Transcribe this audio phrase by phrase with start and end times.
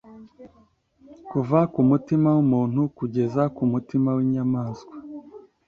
[1.29, 4.95] Kuva ku mutima wumuntu kugeza ku mutima winyamaswa